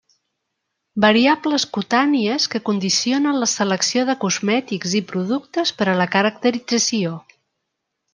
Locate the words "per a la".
5.83-6.09